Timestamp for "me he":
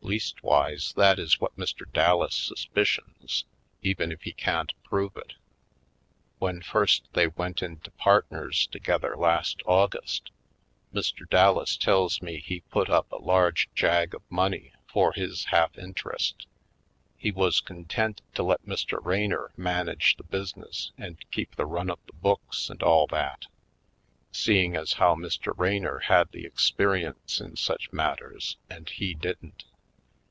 12.22-12.60